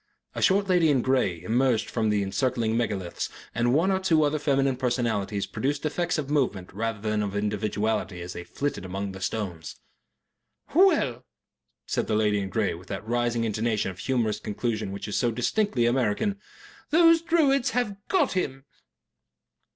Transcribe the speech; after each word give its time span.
A 0.33 0.41
short 0.41 0.67
lady 0.67 0.89
in 0.89 1.03
grey 1.03 1.43
emerged 1.43 1.87
from 1.87 2.05
among 2.07 2.09
the 2.09 2.23
encircling 2.23 2.75
megaliths, 2.75 3.29
and 3.53 3.71
one 3.71 3.91
or 3.91 3.99
two 3.99 4.23
other 4.23 4.39
feminine 4.39 4.75
personalities 4.75 5.45
produced 5.45 5.85
effects 5.85 6.17
of 6.17 6.27
movement 6.31 6.73
rather 6.73 6.99
than 6.99 7.21
of 7.21 7.35
individuality 7.35 8.19
as 8.19 8.33
they 8.33 8.43
flitted 8.43 8.83
among 8.83 9.11
the 9.11 9.21
stones. 9.21 9.75
"Well," 10.73 11.23
said 11.85 12.07
the 12.07 12.15
lady 12.15 12.39
in 12.39 12.49
grey, 12.49 12.73
with 12.73 12.87
that 12.87 13.07
rising 13.07 13.43
intonation 13.43 13.91
of 13.91 13.99
humorous 13.99 14.39
conclusion 14.39 14.91
which 14.91 15.07
is 15.07 15.17
so 15.17 15.29
distinctively 15.29 15.85
American, 15.85 16.39
"those 16.89 17.21
Druids 17.21 17.69
have 17.69 17.95
GOT 18.07 18.31
him." 18.33 18.65